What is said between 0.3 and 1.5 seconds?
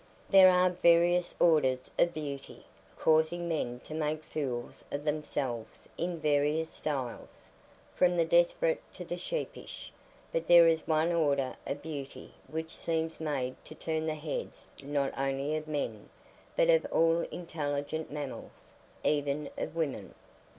There are various